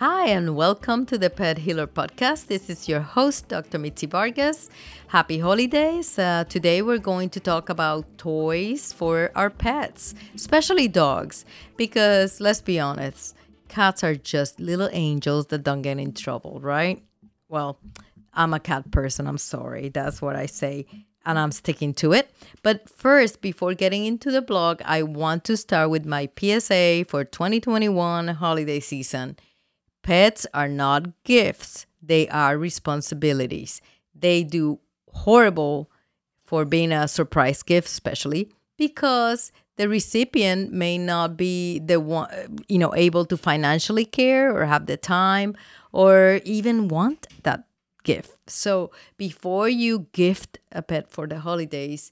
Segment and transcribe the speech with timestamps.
[0.00, 2.46] Hi, and welcome to the Pet Healer Podcast.
[2.46, 3.78] This is your host, Dr.
[3.78, 4.70] Mitzi Vargas.
[5.08, 6.18] Happy holidays.
[6.18, 11.44] Uh, today, we're going to talk about toys for our pets, especially dogs,
[11.76, 13.36] because let's be honest,
[13.68, 17.04] cats are just little angels that don't get in trouble, right?
[17.50, 17.78] Well,
[18.32, 19.26] I'm a cat person.
[19.26, 19.90] I'm sorry.
[19.90, 20.86] That's what I say.
[21.26, 22.30] And I'm sticking to it.
[22.62, 27.22] But first, before getting into the blog, I want to start with my PSA for
[27.22, 29.36] 2021 holiday season.
[30.02, 33.80] Pets are not gifts, they are responsibilities.
[34.14, 35.90] They do horrible
[36.44, 42.28] for being a surprise gift, especially because the recipient may not be the one,
[42.68, 45.56] you know, able to financially care or have the time
[45.92, 47.64] or even want that
[48.04, 48.32] gift.
[48.50, 52.10] So before you gift a pet for the holidays,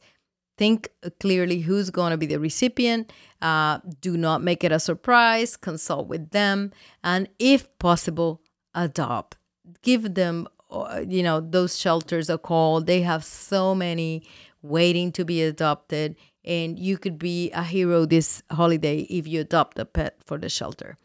[0.59, 0.91] think
[1.21, 3.13] clearly who's going to be the recipient.
[3.41, 5.57] Uh, do not make it a surprise.
[5.57, 8.43] Consult with them, and if possible,
[8.75, 9.37] adopt.
[9.83, 12.81] Give them, uh, you know, those shelters a call.
[12.81, 14.25] They have so many
[14.61, 19.79] waiting to be adopted, and you could be a hero this holiday if you adopt
[19.79, 20.97] a pet for the shelter.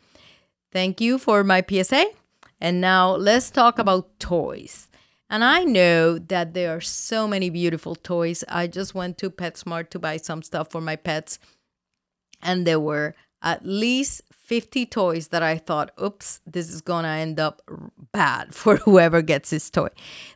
[0.72, 2.06] Thank you for my PSA.
[2.60, 4.90] And now let's talk about toys.
[5.34, 8.44] And I know that there are so many beautiful toys.
[8.48, 11.40] I just went to PetSmart to buy some stuff for my pets,
[12.44, 17.10] and there were at least 50 toys that I thought, oops, this is going to
[17.10, 17.64] end up
[18.12, 19.88] bad for whoever gets this toy.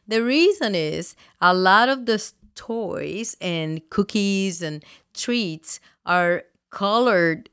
[0.08, 7.52] The reason is a lot of the toys and cookies and treats are colored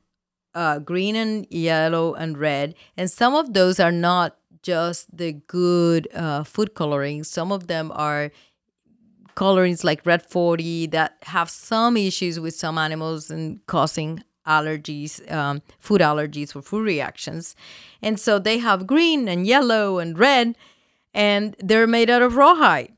[0.55, 4.35] uh, green and yellow and red, and some of those are not
[4.65, 7.23] just the good uh, food coloring.
[7.23, 8.31] Some of them are
[9.35, 15.61] colorings like red 40 that have some issues with some animals and causing allergies, um,
[15.77, 17.55] food allergies or food reactions.
[18.01, 20.55] And so they have green and yellow and red,
[21.13, 22.93] and they're made out of rawhide.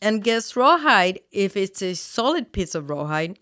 [0.00, 3.38] And guess rawhide, if it's a solid piece of rawhide,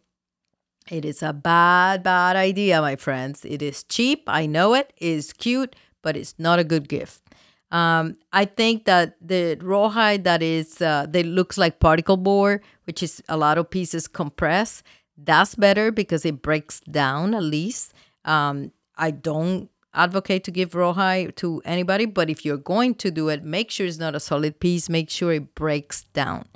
[0.91, 3.45] it is a bad, bad idea, my friends.
[3.45, 7.23] It is cheap, I know it, it is cute, but it's not a good gift.
[7.71, 13.03] Um, I think that the rawhide that is uh, that looks like particle board, which
[13.03, 14.83] is a lot of pieces compressed,
[15.17, 17.93] that's better because it breaks down at least.
[18.25, 23.29] Um, I don't advocate to give rawhide to anybody, but if you're going to do
[23.29, 24.89] it, make sure it's not a solid piece.
[24.89, 26.47] Make sure it breaks down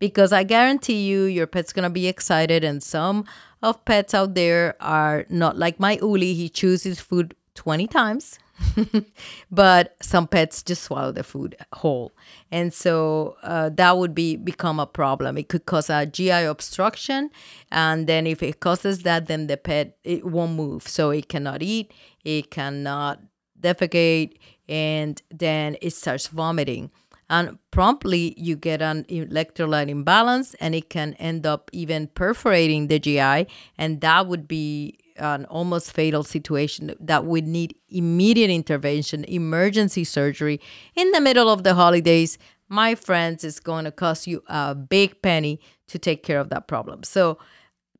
[0.00, 2.64] because I guarantee you, your pet's gonna be excited.
[2.64, 3.24] And some
[3.62, 6.34] of pets out there are not like my Uli.
[6.34, 8.38] He chews his food 20 times
[9.50, 12.12] but some pets just swallow the food whole.
[12.50, 15.36] And so uh, that would be become a problem.
[15.38, 17.30] It could cause a gi obstruction
[17.70, 20.86] and then if it causes that then the pet it won't move.
[20.86, 21.92] So it cannot eat
[22.24, 23.20] it cannot
[23.60, 24.38] defecate
[24.68, 26.90] and then it starts vomiting.
[27.30, 32.98] And promptly you get an electrolyte imbalance and it can end up even perforating the
[32.98, 33.46] GI
[33.78, 40.60] and that would be an almost fatal situation that would need immediate intervention, emergency surgery
[40.94, 42.38] in the middle of the holidays,
[42.68, 46.66] my friends, it's going to cost you a big penny to take care of that
[46.66, 47.02] problem.
[47.02, 47.38] So,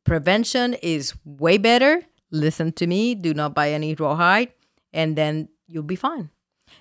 [0.04, 2.02] prevention is way better.
[2.30, 4.52] Listen to me, do not buy any rawhide,
[4.92, 6.30] and then you'll be fine.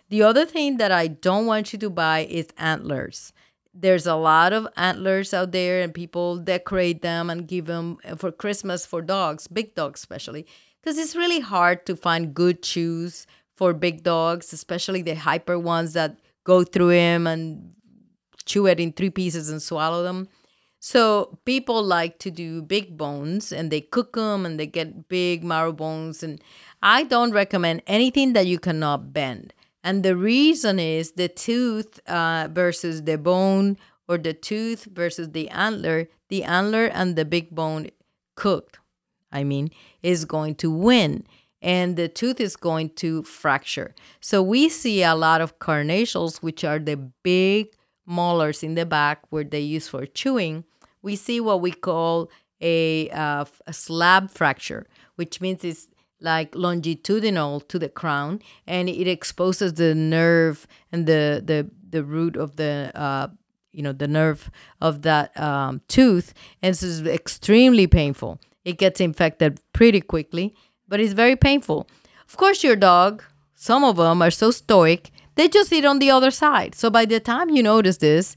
[0.10, 3.34] The other thing that I don't want you to buy is antlers
[3.74, 8.16] there's a lot of antlers out there and people decorate them and give them uh,
[8.16, 10.46] for christmas for dogs big dogs especially
[10.82, 13.26] because it's really hard to find good chews
[13.56, 17.74] for big dogs especially the hyper ones that go through him and
[18.46, 20.28] chew it in three pieces and swallow them.
[20.80, 25.44] So people like to do big bones and they cook them and they get big
[25.44, 26.42] marrow bones and
[26.82, 29.54] i don't recommend anything that you cannot bend
[29.84, 33.78] and the reason is the tooth uh, versus the bone,
[34.08, 36.08] or the tooth versus the antler.
[36.30, 37.90] The antler and the big bone
[38.36, 38.80] cooked,
[39.32, 39.72] I mean,
[40.02, 41.26] is going to win.
[41.62, 43.94] And the tooth is going to fracture.
[44.20, 47.68] So we see a lot of carnassials, which are the big
[48.06, 50.66] molars in the back where they use for chewing.
[51.02, 52.30] We see what we call
[52.62, 55.88] a, uh, a slab fracture, which means it's
[56.24, 62.36] like longitudinal to the crown and it exposes the nerve and the the the root
[62.36, 63.28] of the uh
[63.72, 64.50] you know the nerve
[64.82, 68.40] of that um, tooth and this is extremely painful.
[68.64, 70.56] It gets infected pretty quickly
[70.88, 71.88] but it's very painful.
[72.28, 73.24] Of course your dog
[73.56, 76.76] some of them are so stoic they just eat on the other side.
[76.76, 78.36] So by the time you notice this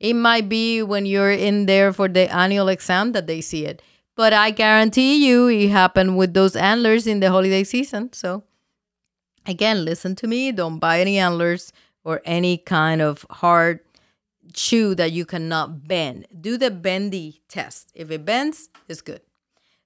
[0.00, 3.82] it might be when you're in there for the annual exam that they see it
[4.16, 8.12] but I guarantee you it happened with those antlers in the holiday season.
[8.12, 8.44] So
[9.46, 10.52] Again, listen to me.
[10.52, 11.72] Don't buy any antlers
[12.04, 13.80] or any kind of hard
[14.54, 16.26] shoe that you cannot bend.
[16.40, 17.92] Do the bendy test.
[17.94, 19.20] If it bends, it's good.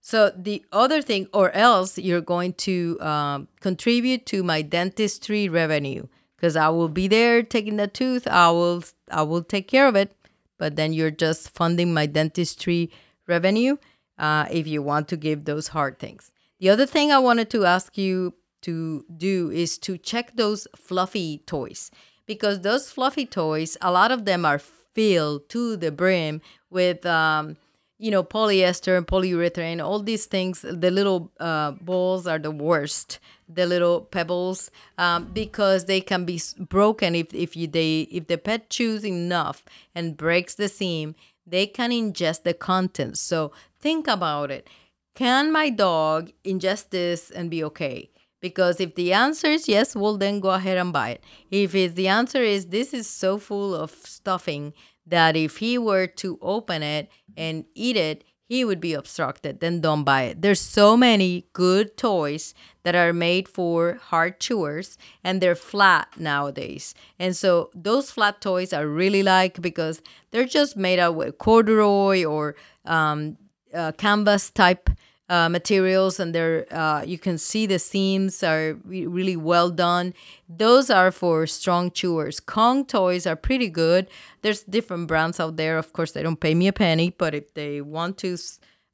[0.00, 6.06] So the other thing, or else you're going to um, contribute to my dentistry revenue
[6.36, 8.26] because I will be there taking the tooth.
[8.26, 10.16] I will I will take care of it,
[10.58, 12.90] but then you're just funding my dentistry
[13.26, 13.76] revenue
[14.20, 16.30] uh, if you want to give those hard things.
[16.60, 21.38] The other thing I wanted to ask you to do is to check those fluffy
[21.46, 21.90] toys
[22.26, 26.40] because those fluffy toys, a lot of them are filled to the brim
[26.70, 27.04] with.
[27.04, 27.56] Um,
[28.02, 33.18] you know, polyester and polyurethane, all these things, the little uh, balls are the worst.
[33.46, 38.38] The little pebbles, um, because they can be broken if, if you they if the
[38.38, 39.64] pet chews enough
[39.94, 41.14] and breaks the seam,
[41.46, 43.20] they can ingest the contents.
[43.20, 44.68] So think about it.
[45.14, 48.10] Can my dog ingest this and be okay?
[48.40, 51.24] Because if the answer is yes, we'll then go ahead and buy it.
[51.50, 54.72] If the answer is this is so full of stuffing
[55.06, 59.60] that if he were to open it and eat it, he would be obstructed.
[59.60, 60.42] Then don't buy it.
[60.42, 66.92] There's so many good toys that are made for hard chewers and they're flat nowadays.
[67.18, 72.24] And so those flat toys I really like because they're just made out with corduroy
[72.24, 72.56] or
[72.86, 73.36] um,
[73.74, 74.90] uh, canvas type
[75.30, 80.12] uh, materials and they're uh, you can see the seams are re- really well done.
[80.48, 82.40] Those are for strong chewers.
[82.40, 84.08] Kong toys are pretty good.
[84.42, 85.78] There's different brands out there.
[85.78, 88.36] Of course they don't pay me a penny but if they want to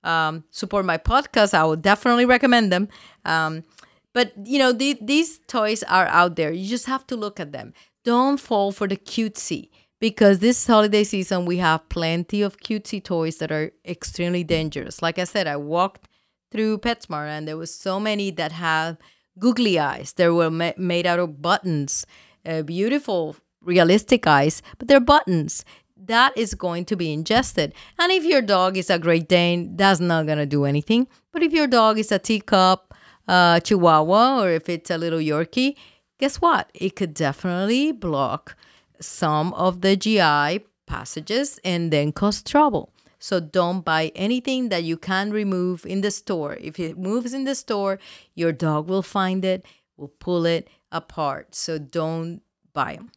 [0.05, 2.89] um, support my podcast i would definitely recommend them.
[3.25, 3.65] Um,
[4.13, 6.53] but you know the, these toys are out there.
[6.53, 7.73] You just have to look at them.
[8.05, 9.71] Don't fall for the cutesy
[10.01, 15.19] because this holiday season we have plenty of cutesy toys that are extremely dangerous like
[15.19, 16.09] i said i walked
[16.51, 18.97] through PetSmart, and there was so many that have
[19.39, 20.13] googly eyes.
[20.15, 22.07] They were ma- made out of buttons,
[22.45, 25.65] uh, beautiful, realistic eyes, but they're buttons.
[25.97, 27.75] That is going to be ingested.
[27.99, 31.09] And if your dog is a Great Dane, that's not going to do anything.
[31.33, 32.95] But if your dog is a teacup,
[33.27, 35.75] uh, Chihuahua, or if it's a little Yorkie,
[36.19, 36.71] guess what?
[36.75, 38.57] It could definitely block
[39.01, 42.93] some of the GI passages and then cause trouble.
[43.19, 46.57] So don't buy anything that you can remove in the store.
[46.61, 47.99] If it moves in the store,
[48.35, 49.65] your dog will find it,
[49.97, 51.55] will pull it apart.
[51.55, 53.11] So don't buy them.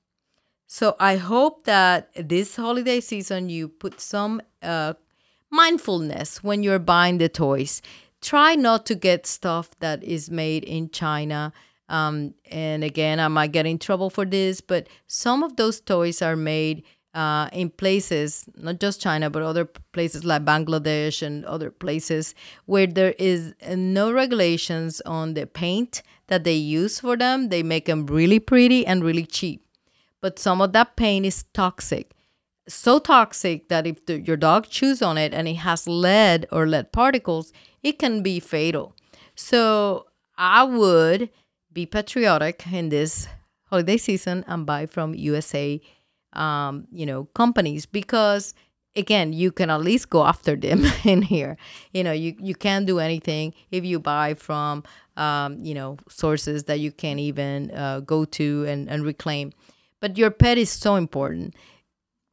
[0.67, 4.93] So I hope that this holiday season you put some uh,
[5.49, 7.81] mindfulness when you're buying the toys.
[8.21, 11.53] Try not to get stuff that is made in China.
[11.89, 16.21] Um, and again, I might get in trouble for this, but some of those toys
[16.21, 16.83] are made
[17.13, 22.85] uh, in places, not just China, but other places like Bangladesh and other places where
[22.85, 27.49] there is uh, no regulations on the paint that they use for them.
[27.49, 29.63] They make them really pretty and really cheap.
[30.21, 32.11] But some of that paint is toxic.
[32.67, 36.67] So toxic that if the, your dog chews on it and it has lead or
[36.67, 37.51] lead particles,
[37.81, 38.95] it can be fatal.
[39.33, 40.05] So
[40.37, 41.31] I would
[41.71, 43.27] be patriotic in this
[43.65, 45.79] holiday season and buy from USA
[46.33, 48.53] um, you know, companies because
[48.95, 51.55] again, you can at least go after them in here.
[51.93, 54.83] You know, you, you can't do anything if you buy from,
[55.17, 59.53] um, you know, sources that you can't even uh, go to and, and reclaim.
[59.99, 61.55] But your pet is so important.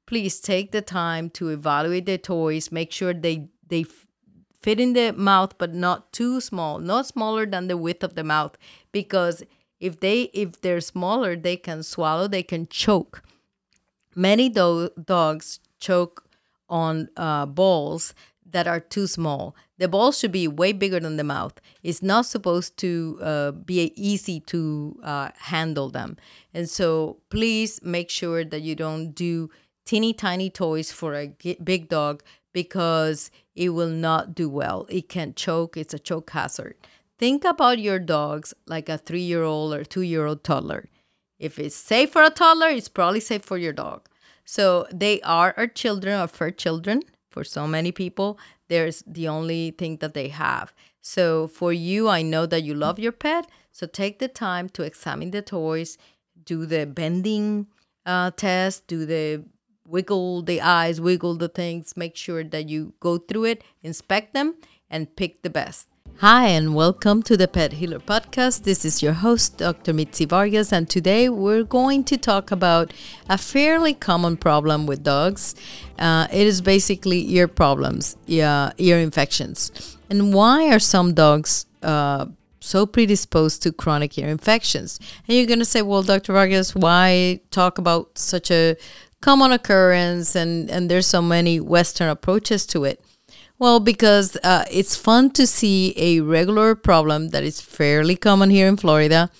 [0.06, 2.70] Please take the time to evaluate the toys.
[2.70, 3.84] Make sure they they
[4.66, 8.24] fit in the mouth, but not too small, not smaller than the width of the
[8.24, 8.58] mouth,
[8.92, 9.42] because
[9.80, 13.22] if they if they're smaller, they can swallow, they can choke
[14.14, 16.24] Many do- dogs choke
[16.68, 18.14] on uh, balls
[18.50, 19.54] that are too small.
[19.78, 21.60] The ball should be way bigger than the mouth.
[21.82, 26.16] It's not supposed to uh, be easy to uh, handle them.
[26.54, 29.50] And so please make sure that you don't do
[29.84, 31.28] teeny tiny toys for a
[31.62, 34.86] big dog because it will not do well.
[34.88, 36.76] It can choke, it's a choke hazard.
[37.18, 40.88] Think about your dogs like a three year old or two year old toddler.
[41.38, 44.08] If it's safe for a toddler, it's probably safe for your dog.
[44.44, 47.02] So they are our children, our fur children.
[47.30, 50.72] For so many people, there's the only thing that they have.
[51.02, 53.46] So for you, I know that you love your pet.
[53.72, 55.98] So take the time to examine the toys,
[56.44, 57.66] do the bending
[58.06, 59.44] uh, test, do the
[59.86, 64.56] wiggle the eyes, wiggle the things, make sure that you go through it, inspect them,
[64.90, 65.88] and pick the best.
[66.20, 68.62] Hi, and welcome to the Pet Healer Podcast.
[68.62, 69.92] This is your host, Dr.
[69.92, 72.92] Mitzi Vargas, and today we're going to talk about
[73.28, 75.54] a fairly common problem with dogs.
[75.98, 79.98] Uh, it is basically ear problems, yeah, ear infections.
[80.08, 82.26] And why are some dogs uh,
[82.66, 84.98] so predisposed to chronic ear infections.
[85.26, 86.32] And you're going to say, well, Dr.
[86.32, 88.76] Vargas, why talk about such a
[89.20, 93.00] common occurrence and, and there's so many Western approaches to it?
[93.58, 98.68] Well, because uh, it's fun to see a regular problem that is fairly common here
[98.68, 99.30] in Florida,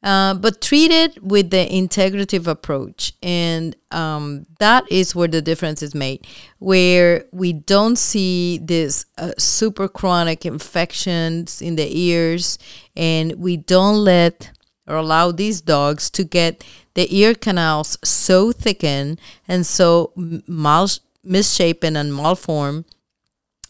[0.00, 3.14] uh, but treated with the integrative approach.
[3.20, 6.24] And um, that is where the difference is made,
[6.60, 12.60] where we don't see this uh, super chronic infections in the ears,
[12.94, 14.52] and we don't let
[14.88, 16.64] or allow these dogs to get
[16.94, 20.88] the ear canals so thickened and so mal-
[21.22, 22.84] misshapen and malformed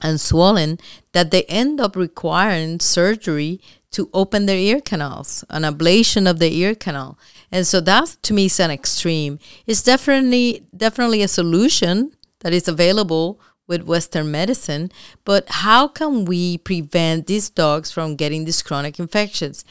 [0.01, 0.79] and swollen
[1.13, 3.61] that they end up requiring surgery
[3.91, 7.19] to open their ear canals, an ablation of the ear canal.
[7.51, 9.39] And so that to me is an extreme.
[9.67, 14.91] It's definitely definitely a solution that is available with Western medicine,
[15.25, 19.65] but how can we prevent these dogs from getting these chronic infections?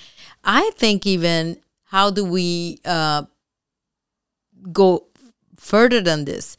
[0.44, 3.24] I think even how do we uh,
[4.72, 5.08] go
[5.58, 6.56] further than this?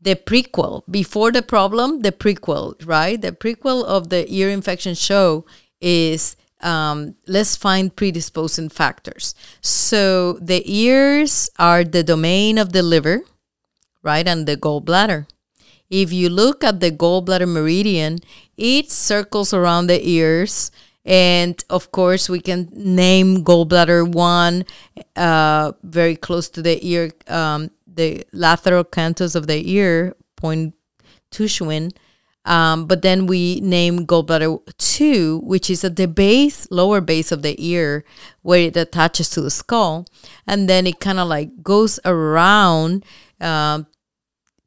[0.00, 5.44] the prequel before the problem the prequel right the prequel of the ear infection show
[5.80, 13.22] is um, let's find predisposing factors so the ears are the domain of the liver
[14.02, 15.26] right and the gallbladder
[15.90, 18.18] if you look at the gallbladder meridian
[18.56, 20.70] it circles around the ears
[21.04, 24.64] and of course we can name gallbladder one
[25.16, 30.74] uh, very close to the ear um, the lateral canthus of the ear, point
[31.30, 31.94] Tushwin.
[32.44, 37.42] Um, but then we name gallbladder two, which is at the base, lower base of
[37.42, 38.04] the ear,
[38.40, 40.06] where it attaches to the skull,
[40.46, 43.04] and then it kind of like goes around
[43.38, 43.82] uh,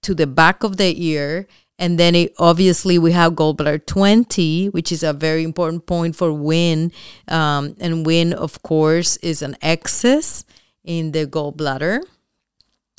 [0.01, 4.91] to the back of the ear, and then it obviously we have gallbladder 20 which
[4.91, 6.91] is a very important point for wind
[7.27, 10.45] um, and wind of course is an excess
[10.83, 12.01] in the gallbladder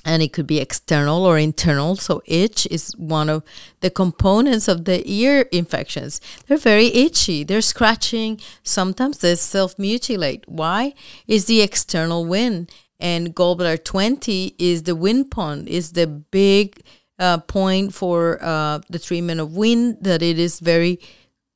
[0.05, 1.97] and it could be external or internal.
[1.97, 3.43] So, itch is one of
[3.81, 6.21] the components of the ear infections.
[6.47, 10.45] They're very itchy, they're scratching, sometimes they self mutilate.
[10.49, 10.95] Why?
[11.27, 12.71] Is the external wind.
[13.03, 16.85] And gallbladder 20 is the wind point, is the big
[17.19, 21.01] uh, point for uh, the treatment of wind that it is very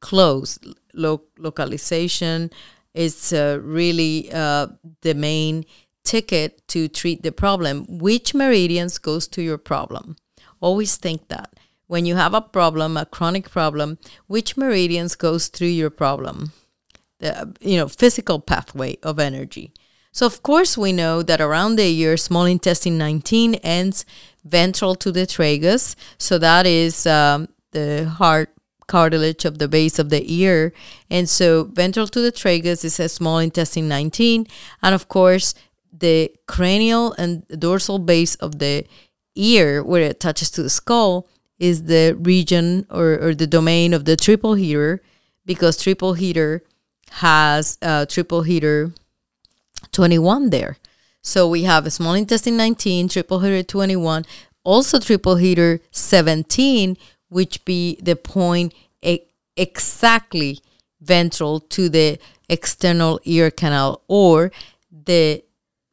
[0.00, 0.59] close.
[0.93, 2.50] Lo- localization
[2.95, 4.67] is uh, really uh,
[5.03, 5.65] the main
[6.03, 7.87] ticket to treat the problem.
[7.88, 10.17] Which meridians goes to your problem?
[10.61, 11.55] Always think that.
[11.87, 16.50] When you have a problem, a chronic problem, which meridians goes through your problem?
[17.21, 19.73] The you know, physical pathway of energy.
[20.16, 24.06] So of course we know that around the ear, small intestine 19 ends
[24.46, 25.94] ventral to the tragus.
[26.16, 28.49] So that is um, the heart
[28.87, 30.73] cartilage of the base of the ear.
[31.11, 34.46] And so ventral to the tragus is a small intestine 19.
[34.82, 35.52] And of course,
[35.92, 38.87] the cranial and dorsal base of the
[39.35, 44.06] ear, where it touches to the skull, is the region or, or the domain of
[44.06, 45.02] the triple heater
[45.44, 46.62] because triple heater
[47.11, 48.94] has uh, triple heater
[49.97, 50.76] 21 there.
[51.23, 54.26] So we have a small intestine 19, triple heater 21,
[54.62, 56.99] also triple heater 17,
[57.31, 58.75] which be the point
[59.57, 60.61] exactly
[61.00, 62.19] ventral to the
[62.50, 64.53] external ear canal or
[64.91, 65.43] the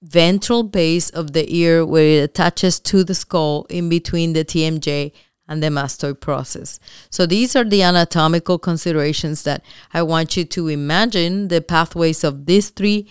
[0.01, 5.13] ventral base of the ear where it attaches to the skull in between the TMJ
[5.47, 6.77] and the mastoid process.
[7.09, 12.47] So these are the anatomical considerations that I want you to imagine the pathways of
[12.47, 13.07] these three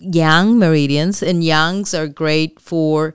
[0.00, 3.14] yang meridians and yangs are great for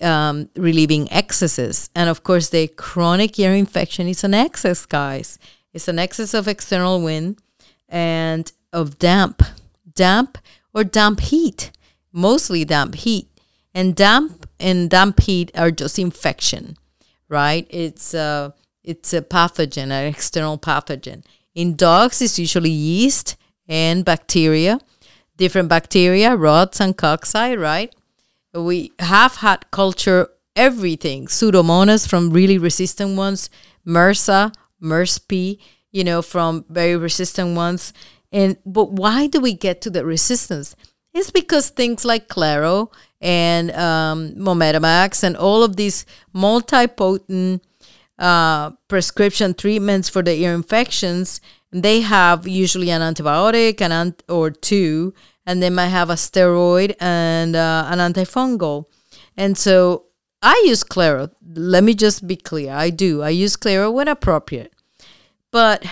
[0.00, 1.90] um, relieving excesses.
[1.94, 5.38] And of course, the chronic ear infection is an excess, guys.
[5.72, 7.38] It's an excess of external wind
[7.88, 9.42] and of damp,
[9.94, 10.38] damp
[10.74, 11.70] or damp heat
[12.12, 13.28] mostly damp heat.
[13.74, 16.76] And damp and damp heat are just infection,
[17.28, 17.66] right?
[17.70, 21.24] It's a, it's a pathogen, an external pathogen.
[21.54, 23.36] In dogs, it's usually yeast
[23.66, 24.78] and bacteria,
[25.36, 27.94] different bacteria, rods and cocci, right?
[28.54, 33.48] We have had culture everything, pseudomonas from really resistant ones,
[33.86, 35.58] MRSA, MRSP,
[35.90, 37.92] you know, from very resistant ones.
[38.30, 40.74] And but why do we get to the resistance?
[41.14, 47.62] It's because things like Claro and um, Mometamax and all of these multi-potent
[48.18, 51.40] uh, prescription treatments for the ear infections,
[51.72, 55.14] they have usually an antibiotic an ant- or two,
[55.46, 58.86] and they might have a steroid and uh, an antifungal.
[59.36, 60.04] And so
[60.42, 61.30] I use Claro.
[61.54, 62.72] Let me just be clear.
[62.72, 63.22] I do.
[63.22, 64.72] I use Claro when appropriate.
[65.50, 65.84] But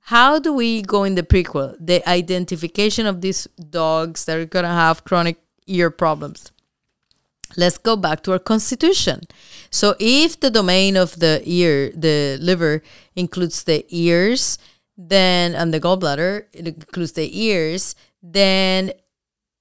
[0.00, 1.76] how do we go in the prequel?
[1.78, 6.50] The identification of these dogs that are going to have chronic ear problems.
[7.56, 9.22] Let's go back to our constitution.
[9.70, 12.82] So, if the domain of the ear, the liver,
[13.16, 14.56] includes the ears,
[15.08, 18.92] then, and the gallbladder, it includes the ears, then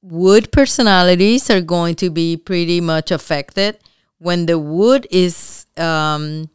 [0.01, 3.77] wood personalities are going to be pretty much affected.
[4.17, 6.50] When the wood is um,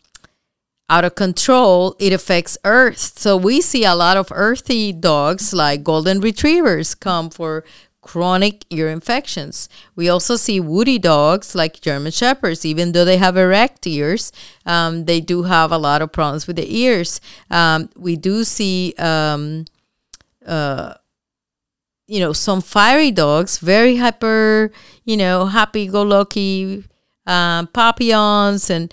[0.91, 2.99] out of control, it affects earth.
[3.19, 7.65] So we see a lot of earthy dogs like golden retrievers come for
[8.05, 9.69] chronic ear infections.
[9.97, 14.31] We also see woody dogs like German Shepherds, even though they have erect ears,
[14.67, 17.21] um, they do have a lot of problems with the ears.
[17.51, 19.65] Um, we do see, um,
[20.47, 20.95] uh,
[22.07, 24.71] you know, some fiery dogs, very hyper,
[25.05, 26.85] you know, happy go lucky
[27.27, 28.93] um, papillons and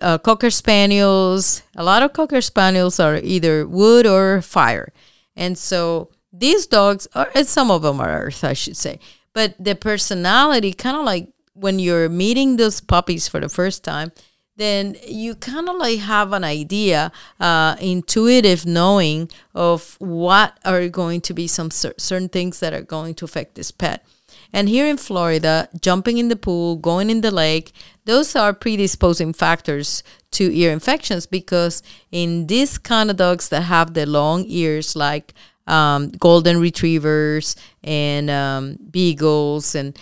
[0.00, 1.62] uh, cocker spaniels.
[1.76, 4.92] A lot of cocker spaniels are either wood or fire.
[5.34, 8.98] And so these dogs are and some of them are earth i should say
[9.32, 14.10] but the personality kind of like when you're meeting those puppies for the first time
[14.56, 17.10] then you kind of like have an idea
[17.40, 22.82] uh, intuitive knowing of what are going to be some cer- certain things that are
[22.82, 24.04] going to affect this pet.
[24.52, 27.72] And here in florida jumping in the pool going in the lake
[28.04, 33.94] those are predisposing factors to ear infections because in these kind of dogs that have
[33.94, 35.34] the long ears like
[35.66, 39.98] um, golden retrievers and um, beagles and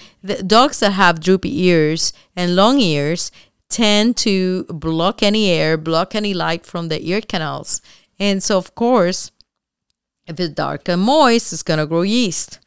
[0.47, 3.31] dogs that have droopy ears and long ears
[3.69, 7.81] tend to block any air, block any light from the ear canals.
[8.19, 9.31] And so, of course,
[10.27, 12.59] if it's dark and moist, it's going to grow yeast.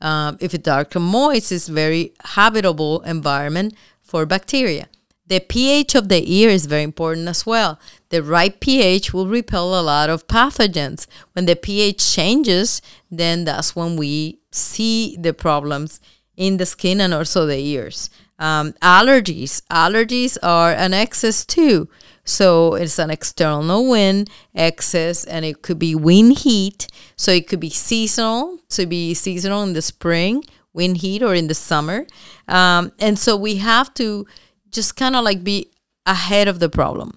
[0.00, 4.88] Um, if it's dark and moist, it's very habitable environment for bacteria.
[5.28, 7.80] The pH of the ear is very important as well.
[8.10, 11.06] The right pH will repel a lot of pathogens.
[11.32, 12.80] When the pH changes,
[13.10, 16.00] then that's when we see the problems
[16.36, 18.08] in the skin and also the ears.
[18.38, 19.62] Um, allergies.
[19.70, 21.88] Allergies are an excess too.
[22.24, 26.88] So it's an external wind excess, and it could be wind heat.
[27.16, 28.58] So it could be seasonal.
[28.70, 32.06] To be seasonal in the spring, wind heat, or in the summer.
[32.46, 34.26] Um, and so we have to
[34.76, 35.72] just kind of like be
[36.06, 37.16] ahead of the problem.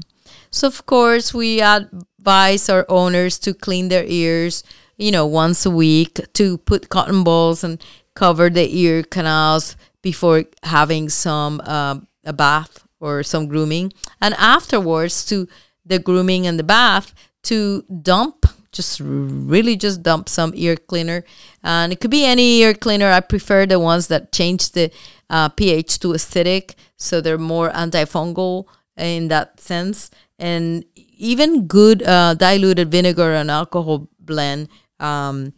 [0.49, 4.63] So, of course, we advise our owners to clean their ears,
[4.97, 7.83] you know, once a week, to put cotton balls and
[8.15, 15.25] cover the ear canals before having some uh, a bath or some grooming, and afterwards
[15.25, 15.47] to
[15.85, 21.23] the grooming and the bath to dump just really just dump some ear cleaner.
[21.63, 23.09] And it could be any ear cleaner.
[23.11, 24.91] I prefer the ones that change the
[25.29, 28.65] uh, pH to acidic, so they're more antifungal
[28.97, 30.11] in that sense.
[30.37, 35.53] And even good uh, diluted vinegar and alcohol blend um,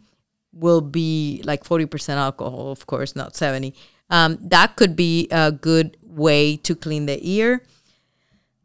[0.52, 3.74] will be like 40% alcohol, of course, not 70.
[4.10, 7.62] Um, that could be a good way to clean the ear.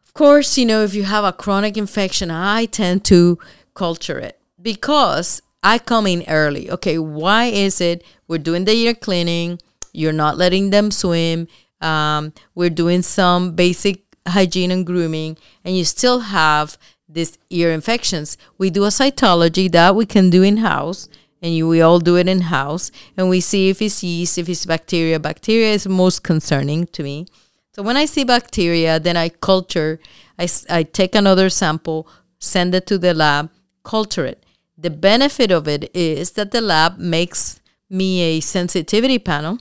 [0.06, 3.38] Of course, you know, if you have a chronic infection, I tend to
[3.74, 6.70] culture it because I come in early.
[6.72, 9.60] Okay, why is it we're doing the ear cleaning?
[9.98, 11.48] You're not letting them swim.
[11.82, 16.78] Um, we're doing some basic hygiene and grooming, and you still have
[17.10, 18.38] these ear infections.
[18.60, 21.10] We do a cytology that we can do in house,
[21.42, 24.48] and you, we all do it in house, and we see if it's yeast, if
[24.48, 25.20] it's bacteria.
[25.20, 27.26] Bacteria is most concerning to me.
[27.72, 30.00] So when I see bacteria, then I culture,
[30.38, 32.08] I, I take another sample,
[32.38, 33.50] send it to the lab,
[33.84, 34.46] culture it.
[34.78, 39.60] The benefit of it is that the lab makes me a sensitivity panel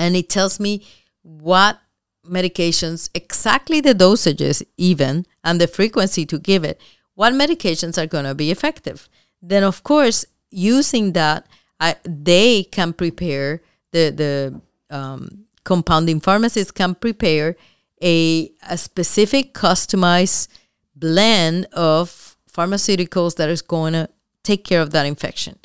[0.00, 0.82] and it tells me
[1.22, 1.78] what
[2.26, 6.80] medications, exactly the dosages, even, and the frequency to give it,
[7.14, 9.08] what medications are going to be effective.
[9.42, 11.46] Then, of course, using that,
[11.78, 14.60] I, they can prepare the the
[14.96, 17.56] um, compounding pharmacists can prepare
[18.02, 20.48] a, a specific customized
[20.96, 24.08] blend of pharmaceuticals that is going to
[24.42, 25.59] take care of that infection.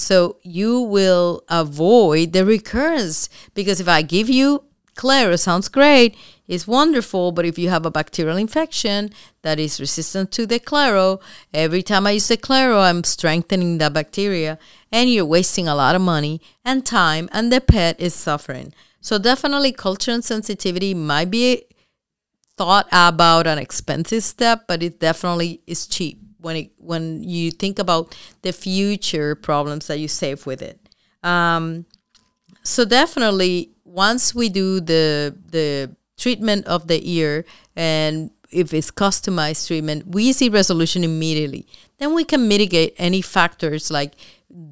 [0.00, 4.64] So you will avoid the recurrence because if I give you
[4.96, 9.10] Claro, sounds great, it's wonderful, but if you have a bacterial infection
[9.42, 11.20] that is resistant to the Claro,
[11.54, 14.58] every time I use the Claro, I'm strengthening the bacteria
[14.90, 18.74] and you're wasting a lot of money and time and the pet is suffering.
[19.00, 21.64] So definitely culture and sensitivity might be
[22.56, 27.78] thought about an expensive step, but it definitely is cheap when it when you think
[27.78, 30.78] about the future problems that you save with it.
[31.22, 31.86] Um,
[32.62, 37.44] so definitely, once we do the the treatment of the ear
[37.76, 41.66] and if it's customized treatment, we see resolution immediately.
[41.98, 44.14] then we can mitigate any factors like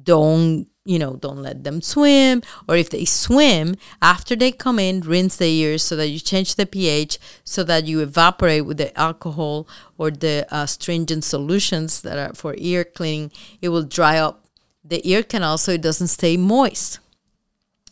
[0.03, 5.01] don't you know don't let them swim or if they swim after they come in
[5.01, 8.91] rinse the ears so that you change the ph so that you evaporate with the
[8.99, 9.67] alcohol
[9.99, 13.31] or the uh, stringent solutions that are for ear cleaning.
[13.61, 14.45] It will dry up.
[14.83, 16.99] The ear canal so it doesn't stay moist.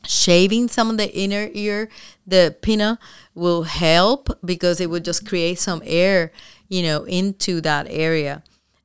[0.08, 1.90] Shaving some of the inner ear
[2.26, 2.98] the pinna
[3.36, 6.32] will help because it will just create some air
[6.70, 8.42] you know into that area.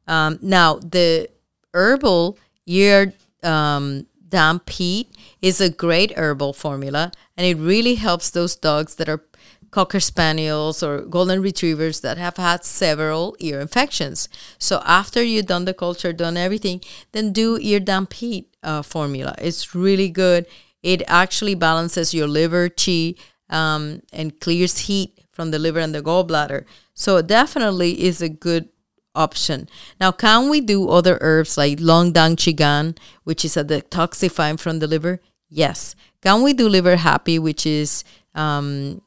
[0.06, 1.28] Um, now the
[1.72, 8.56] herbal ear um, damp heat is a great herbal formula and it really helps those
[8.56, 9.24] dogs that are
[9.70, 14.28] cocker spaniels or golden retrievers that have had several ear infections.
[14.58, 16.80] So after you've done the culture done everything
[17.12, 19.34] then do ear damp heat uh, formula.
[19.38, 20.46] It's really good.
[20.82, 23.14] It actually balances your liver chi
[23.48, 26.64] um, and clears heat from the liver and the gallbladder.
[26.94, 28.68] So definitely is a good
[29.14, 29.68] option.
[30.00, 32.94] Now, can we do other herbs like Long Dan Xie Gan,
[33.24, 35.20] which is a detoxifying from the liver?
[35.48, 35.94] Yes.
[36.22, 39.02] Can we do liver happy, which is um,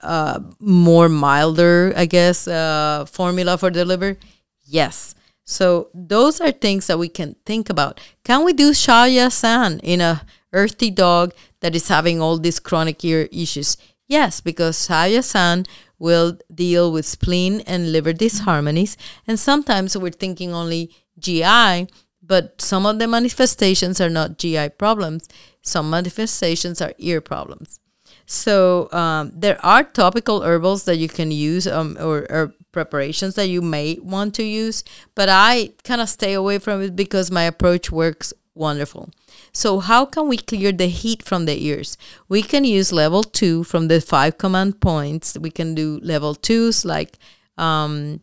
[0.00, 4.16] uh, more milder, I guess, uh, formula for the liver?
[4.64, 5.14] Yes.
[5.44, 8.00] So those are things that we can think about.
[8.24, 12.60] Can we do Xiao Yao San in a earthy dog that is having all these
[12.60, 13.76] chronic ear issues?
[14.06, 15.66] Yes, because Xiao Yao San
[16.04, 18.96] will deal with spleen and liver disharmonies.
[19.26, 21.88] And sometimes we're thinking only GI,
[22.22, 25.28] but some of the manifestations are not GI problems.
[25.62, 27.80] Some manifestations are ear problems.
[28.26, 33.48] So um, there are topical herbals that you can use um, or, or preparations that
[33.48, 37.44] you may want to use, but I kind of stay away from it because my
[37.44, 39.10] approach works wonderful.
[39.52, 41.96] So, how can we clear the heat from the ears?
[42.28, 45.36] We can use level two from the five command points.
[45.38, 47.18] We can do level twos like
[47.58, 48.20] um,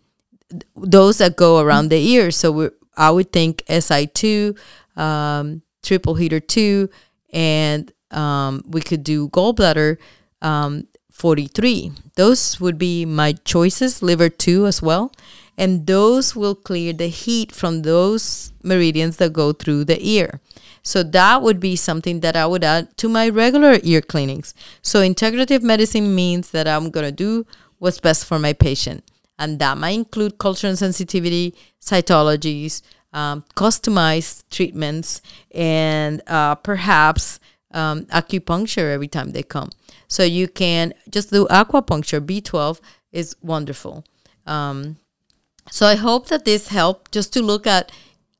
[0.76, 2.38] those that go around the ears.
[2.38, 4.58] So, I would think SI2,
[4.98, 6.90] um, triple heater 2,
[7.34, 9.98] and um, we could do gallbladder
[10.42, 11.94] um, 43.
[12.16, 15.12] Those would be my choices, liver 2 as well
[15.62, 20.42] and those will clear the heat from those meridians that go through the ear.
[20.82, 24.56] So that would be something that I would add to my regular ear cleanings.
[24.82, 27.46] So integrative medicine means that I'm going to do
[27.78, 29.04] what's best for my patient.
[29.38, 32.82] And that might include culture and sensitivity, cytologies,
[33.14, 35.22] um, customized treatments,
[35.52, 37.40] and uh, perhaps
[37.72, 39.70] um, acupuncture every time they come.
[40.08, 42.20] So you can just do aquapuncture.
[42.20, 42.80] B12
[43.12, 44.04] is wonderful.
[44.48, 44.98] Um,
[45.70, 47.92] so I hope that this helped just to look at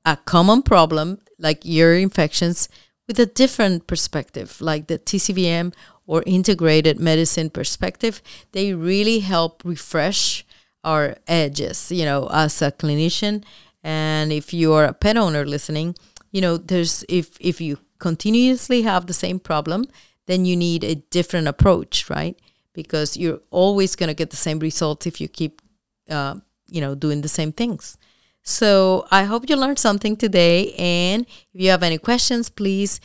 [0.06, 2.70] a common problem like ear infections
[3.08, 5.74] with a different perspective, like the TCVM
[6.06, 8.22] or integrated medicine perspective.
[8.52, 10.46] They really help refresh
[10.84, 13.44] our edges, you know, as a clinician.
[13.84, 15.96] And if you are a pet owner listening,
[16.32, 19.86] you know, there's if if you continuously have the same problem,
[20.28, 22.40] then you need a different approach, right?
[22.74, 25.62] Because you're always going to get the same results if you keep
[26.10, 26.36] uh,
[26.72, 27.98] you know, doing the same things.
[28.44, 30.74] So I hope you learned something today.
[30.74, 33.00] And if you have any questions, please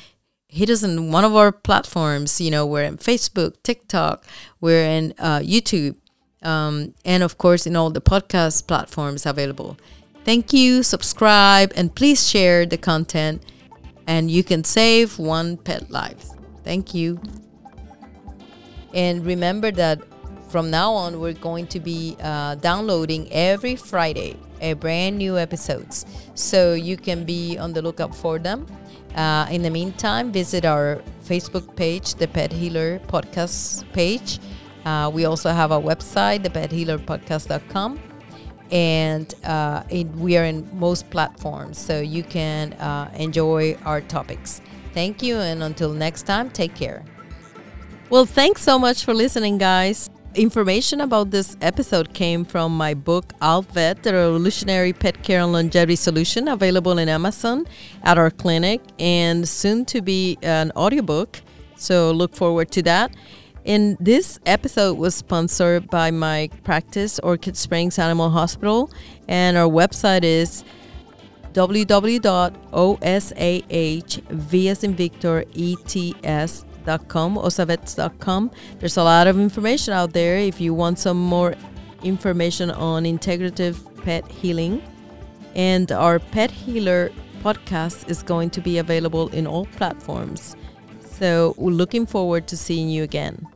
[0.49, 2.41] hit us in one of our platforms.
[2.41, 4.25] You know, we're in Facebook, TikTok,
[4.61, 5.97] we're in uh, YouTube,
[6.43, 9.77] um, and of course, in all the podcast platforms available.
[10.25, 13.43] Thank you, subscribe, and please share the content.
[14.09, 16.25] And you can save one pet life.
[16.63, 17.21] Thank you.
[18.95, 20.01] And remember that
[20.57, 26.07] from now on, we're going to be uh, downloading every Friday a brand new episodes,
[26.35, 28.67] so you can be on the lookout for them.
[29.15, 34.39] Uh, in the meantime, visit our Facebook page, the Pet Healer Podcast page.
[34.87, 38.01] Uh, we also have a website, thephealerpodcast.com,
[38.71, 44.63] and uh, it, we are in most platforms, so you can uh, enjoy our topics.
[44.95, 47.05] Thank you, and until next time, take care.
[48.09, 50.09] Well, thanks so much for listening, guys.
[50.37, 55.97] Information about this episode came from my book, Alvet, the Revolutionary Pet Care and Longevity
[55.97, 57.67] Solution, available in Amazon
[58.03, 61.41] at our clinic and soon to be an audiobook.
[61.77, 63.17] So look forward to that.
[63.65, 68.91] And this episode was sponsored by my practice, Orchid Springs Animal Hospital,
[69.29, 70.65] and our website is
[71.55, 72.67] www.osahv
[76.87, 78.51] osavets.com, osavets.com.
[78.79, 81.55] There's a lot of information out there if you want some more
[82.03, 84.83] information on integrative pet healing.
[85.55, 87.11] And our Pet Healer
[87.43, 90.55] podcast is going to be available in all platforms.
[91.01, 93.47] So we're looking forward to seeing you again.